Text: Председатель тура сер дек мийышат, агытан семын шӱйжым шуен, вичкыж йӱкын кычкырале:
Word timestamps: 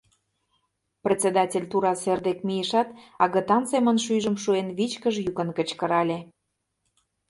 Председатель 1.05 1.67
тура 1.71 1.93
сер 2.03 2.19
дек 2.27 2.39
мийышат, 2.47 2.89
агытан 3.23 3.63
семын 3.71 3.97
шӱйжым 4.03 4.35
шуен, 4.43 4.67
вичкыж 4.77 5.15
йӱкын 5.25 5.49
кычкырале: 5.57 6.19